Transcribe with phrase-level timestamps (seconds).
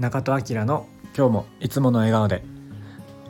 [0.00, 2.42] 中戸明の今日もいつもの笑顔で。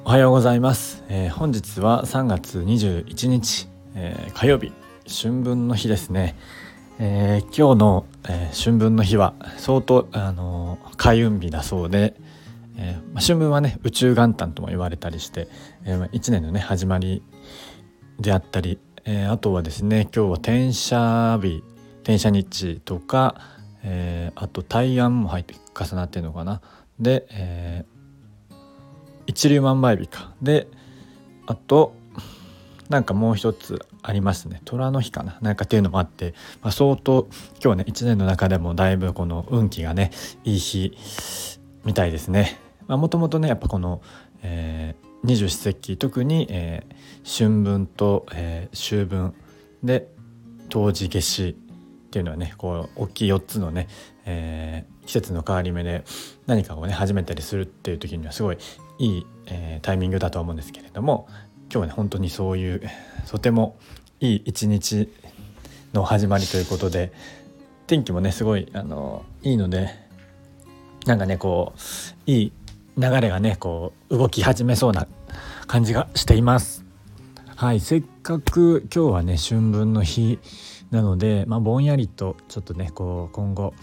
[0.04, 4.72] おはようございます、えー、本日は3月21日、えー、火曜日
[5.09, 6.37] 春分の日ですね、
[7.01, 12.15] えー、今日の、え春分の日は相当あの開運日だそうで、
[12.76, 15.48] えま春分はね宇宙元旦とも言われたりして、
[15.84, 17.25] えー、1年のね始まり
[18.21, 21.65] であったり、えあとはですね今日は転写日
[22.05, 26.61] 転写日とかえー、あと大安も入って重なってるのかな。
[26.98, 28.55] で、えー、
[29.27, 30.34] 一粒万倍日か。
[30.43, 30.69] で
[31.47, 31.95] あと
[32.89, 34.62] なんかもう一つありますね。
[34.65, 35.39] 虎の日かな。
[35.41, 37.29] なんかっていうのもあって、まあ、相当
[37.62, 40.11] 今日ね一年の中でもだいぶこの運気がね
[40.45, 40.92] いい日
[41.84, 42.59] みたいですね。
[42.89, 44.03] もともとねやっぱこの、
[44.42, 49.34] えー、二十四節気特に、えー、春分と、えー、秋分。
[49.83, 50.09] で
[50.69, 51.56] 冬至夏至。
[52.10, 53.86] っていうのはねこう大きい4つのね、
[54.25, 56.03] えー、季節の変わり目で
[56.48, 58.58] 何かをね始めたりするっていう時にはすごい
[58.98, 61.28] いい、えー、タイミングだと思うんですけれども
[61.72, 62.83] 今日はね本当にそういう
[63.30, 63.77] とても
[64.19, 65.08] いい一日
[65.92, 67.12] の始まりということで
[67.86, 69.91] 天気もねすごいあのいいので
[71.06, 71.80] なんかねこう
[72.28, 72.52] いい
[72.98, 75.06] 流れがねこう動き始めそうな
[75.69, 76.84] 感じがしています。
[77.55, 80.41] はい、せっかく今日はね春分の日
[80.91, 83.74] なので、まあ、ぼんやりとちょっとねこう今後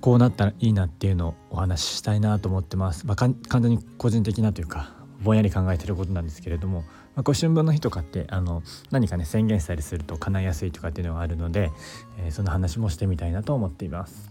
[0.00, 3.06] こうなったらいいなっていうのをお話ししたいなと思ってます。
[3.06, 4.90] まあ、完全に個人的なというか
[5.22, 6.80] ぼんやり考えてることなんですけれども、
[7.14, 11.70] まあ、こう春分の日とかってあの何かね宣言したりすると叶いやすいとかっていうのがあるので、
[12.18, 14.30] えー、その話もしてみたいなと思っています。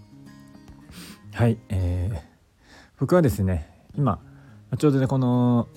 [1.34, 2.20] はい、えー、
[3.00, 4.20] 僕はですね今
[4.78, 5.68] ちょうどねこの、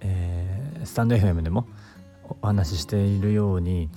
[0.00, 1.66] えー、スタンド FM でも
[2.40, 3.90] お話ししているように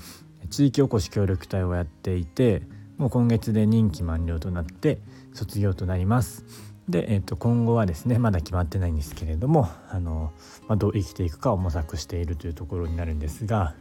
[0.50, 2.62] 地域おこし協力隊をやっていて
[2.98, 5.00] もう今月で任期満了となって
[5.34, 6.44] 卒業となります。
[6.90, 10.32] で、えー、と今後はですねまだ決まってないんですけれどもあの、
[10.68, 13.76] まあ、どう生きていくかを模索しているというところになるんですが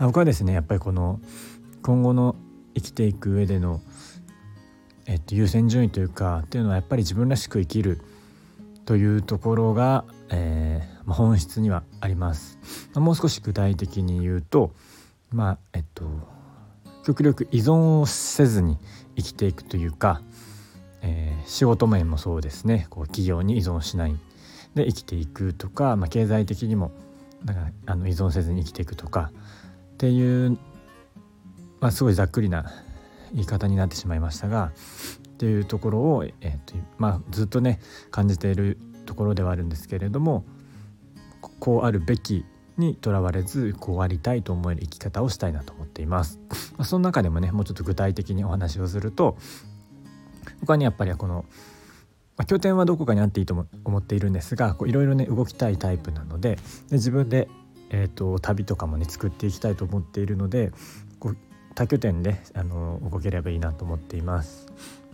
[0.00, 1.20] 僕はですねやっぱりこの
[1.82, 2.34] 今後の
[2.74, 3.82] 生きていく上での、
[5.06, 8.00] えー、と優先順位というかっていうのはやっぱり自分らしく生きる
[8.86, 12.58] というところが、えー、本質にはあります。
[12.94, 14.72] もう少し具体的に言うと
[15.32, 16.04] まあえっと
[17.04, 18.78] 極力依存をせずに
[19.16, 20.22] 生きていくというか、
[21.02, 22.86] えー、仕事面もそうですね。
[22.90, 24.16] こう企業に依存しない。
[24.74, 26.92] で生きていくとか、まあ、経済的にも
[27.44, 29.30] だかあの依存せずに生きていくとか
[29.94, 30.58] っていう、
[31.80, 32.72] まあ、すごいざっくりな
[33.32, 34.72] 言い方になってしまいましたが
[35.28, 40.44] っていうところを、えーとまあ、ずっとね感じているところではあるんですけれども
[41.58, 42.44] こうあるべき
[42.78, 46.40] にとらわれずこうありたいと思える生き方をしたいなと思っています。
[46.84, 49.36] その中でもねもうちょっと具体的にお話をすると
[50.60, 51.44] 他にやっぱりこの、
[52.36, 56.56] まあ、拠点はどこかにあっていいと思っているんですがいろいろね動きたいタイプなので
[56.88, 57.48] で自分で、
[57.90, 60.72] えーと、旅とかもね作っていきたいと思っているので
[61.18, 61.36] こう
[61.74, 64.66] 多拠点であの動ければいいなと思っています。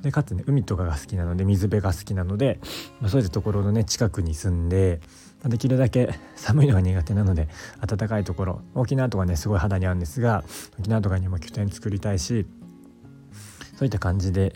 [0.02, 2.60] でかつね海とかが好きなので水辺が好きなので、
[3.00, 5.00] まあ、そういったところのね近くに住んで
[5.42, 7.48] まできるだけ寒いのが苦手なので
[7.84, 10.44] 暖かいところ沖縄とかねすごい肌に合うんですが
[10.78, 12.46] 沖縄とかにも拠点作りたいし
[13.76, 14.54] そういった感じで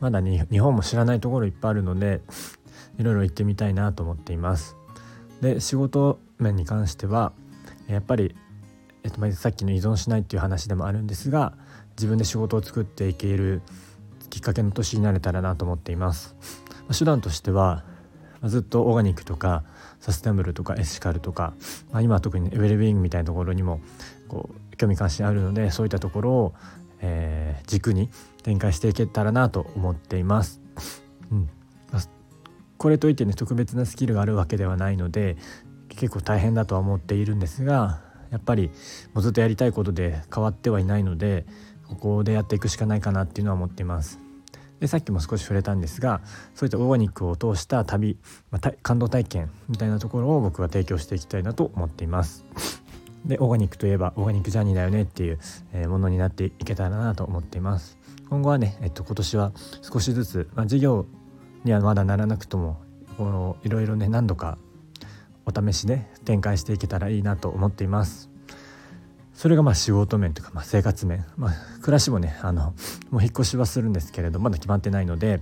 [0.00, 2.20] まだに日本も知らないところいっぱいあるので
[2.98, 4.76] いろいろ行ってみたいなと思っています。
[5.40, 7.32] で仕事面に関しては
[7.86, 8.34] やっぱり、
[9.04, 11.54] えっと、さっきの依存しないっていう話でもあるんですが
[11.96, 13.62] 自分で仕事を作っていける
[14.30, 16.36] きっかけの年になれたらなと思っています。
[16.96, 17.84] 手段としては
[18.44, 19.64] ずっとオーガニックとか
[20.00, 21.54] サステナブルとかエシカルとか、
[21.90, 23.80] まあ、今特に、ウェルビーイングみたいなところにも
[24.28, 26.54] こう興味関心あるのでそういったところを、
[27.00, 28.10] えー、軸に
[28.42, 30.60] 展開していけたらなと思っています。
[31.30, 31.48] うん
[31.92, 32.02] まあ、
[32.78, 35.36] これといってね特別なスキルがあるわけではないので
[35.88, 38.00] 結構大変だとは思っているんですが
[38.30, 38.70] やっぱり
[39.14, 41.46] もうずっとやりたいことで変わってはいないので
[41.88, 44.20] ここでやっていくしかないかなっていうのは思っています。
[44.80, 46.20] でさっきも少し触れたんですが
[46.54, 48.16] そういったオーガニックを通した旅、
[48.52, 52.44] まあ、感動体験みたいなところを僕は提供していきたいなと思っています。
[53.24, 55.38] でオーガニックといえばオーガニックジャーニーだよねっていう、
[55.72, 57.98] えものになっていけたらなと思っています。
[58.30, 59.52] 今後はね、えっと、今年は
[59.82, 61.06] 少しずつ、まあ、事業
[61.64, 62.80] にはまだならなくとも
[63.16, 64.58] このいろいろね何度か
[65.44, 68.30] お試しで展開していけたらいいなと思っています。
[69.38, 72.74] それがまあ仕事面というかまあ生活面、まあ、暮らしもねあの
[73.10, 75.40] もう引っ越しはするんですけれどまだ決まってないので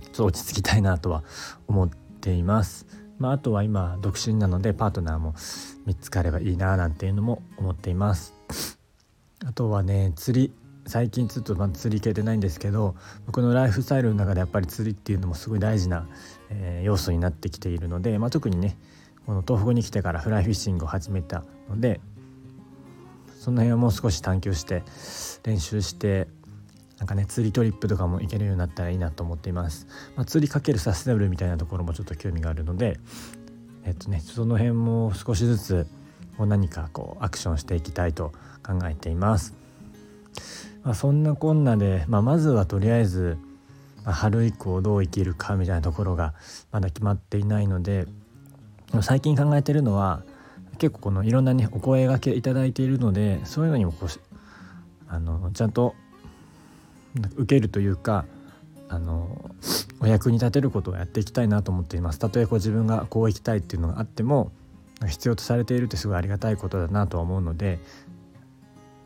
[0.00, 1.22] ちょっと落ち着きたいなとは
[1.68, 2.86] 思っています。
[3.18, 5.34] まあ、あとは今独身なのでパートナーも
[5.84, 8.32] 見つかればいいななんていうのも思っています。
[9.44, 10.52] あとはね釣り
[10.86, 12.94] 最近ちょっとま釣り系でないんですけど
[13.26, 16.08] 僕のライフスタイルの中でやっぱり釣りっていうのもすごい大事な、
[16.48, 18.78] えー、要素になってきているので、まあ、特にね
[19.26, 22.00] この東北に来てからフライフィッシングを始めたので
[23.42, 24.84] その辺をもう少し探求して
[25.42, 26.28] 練習して
[26.98, 33.00] なんかね釣りトリップとかも行けるようになったらいいなと思っています、まあ、釣りかけるサステナブルみたいなところもちょっと興味があるので
[33.84, 35.86] えっとねその辺も少しずつ
[36.38, 38.32] こう何かこうアクションしていきたいと
[38.64, 39.54] 考えています、
[40.84, 43.38] まあ、そんなこんなで、まあ、まずはとりあえず、
[44.04, 46.34] まあ、春以降どう生きるかみたいなところが
[46.70, 48.06] まだ決まっていないので
[49.00, 50.22] 最近考えてるのは
[50.78, 54.08] 結構このいろんなねお声がけいただいているのでそういうのにもこう
[55.08, 55.94] あのちゃんと
[57.36, 58.24] 受けるというか
[58.88, 59.54] あの
[60.00, 64.52] お役に立てることをやっていきたいなと思っていますたとえこう自分がこう生きたいっていうのがあっても
[65.06, 67.78] 必要とされているってすごいありがたいことだなとは思うので、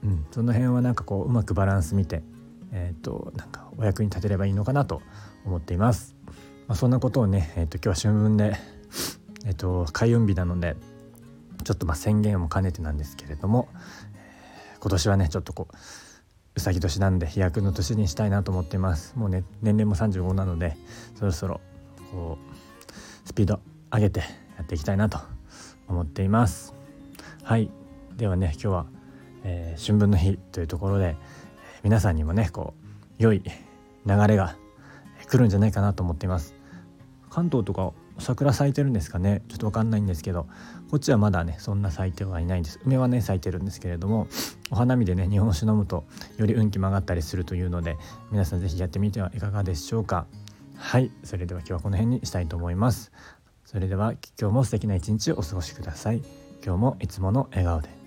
[0.03, 2.23] うん、その辺はなんかこううまくバランス見て、
[2.73, 5.03] えーと、なんかお役に立てればいいのかなと
[5.45, 6.17] 思っています。
[6.69, 8.57] まあ、そんなことをね、えーと、今日は春分で、
[9.45, 10.77] えーと、開運日なので
[11.67, 13.69] ちょっとまあ宣言も兼ねてなんですけれども、
[14.15, 15.77] えー、今年はねちょっとこう
[16.55, 19.15] うさぎ年なんで飛躍の年にしたいなと思っています。
[19.17, 20.77] もうね年齢も35なので
[21.17, 21.61] そろそろ
[22.13, 23.59] こうスピード
[23.93, 24.27] 上げてや
[24.63, 25.19] っていきたいなと
[25.89, 26.73] 思っています。
[27.43, 27.69] はい。
[28.17, 28.87] ではね今日は、
[29.43, 31.17] えー、春分の日というところで
[31.83, 32.75] 皆さんにもねこ
[33.19, 33.43] う良い
[34.07, 34.57] 流れが
[35.29, 36.56] 来るんじゃないかなと思っています。
[37.37, 39.43] 関東とか桜咲いてるんですかね？
[39.49, 40.47] ちょっと分かんないんですけど。
[40.91, 42.81] こっちはまだねそんな咲いてはいないんです。
[42.87, 44.27] 梅はね咲いてるんですけれども
[44.71, 46.07] お花見でね日本酒飲むと
[46.39, 47.99] より運気曲がったりするというので
[48.31, 50.27] 皆さん是非やってみてはいかがでしょうか。
[50.77, 53.13] はいそれでは今日はこの辺にしたいと思います。
[53.67, 56.23] それでは今日も素敵な一日をお過ごしください。
[56.65, 58.06] 今日もいつもの笑顔で。